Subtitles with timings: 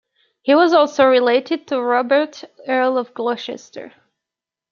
[0.41, 3.93] He was also related to Robert, Earl of Gloucester.